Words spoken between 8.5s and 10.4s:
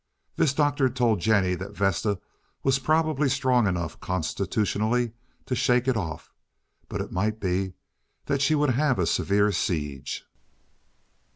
would have a severe siege.